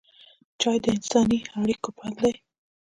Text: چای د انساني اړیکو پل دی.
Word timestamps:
چای 0.61 0.77
د 0.83 0.85
انساني 0.95 1.39
اړیکو 1.59 1.89
پل 1.97 2.11
دی. 2.21 2.33